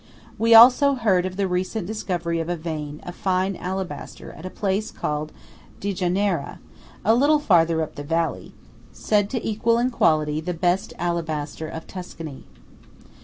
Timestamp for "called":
4.89-5.31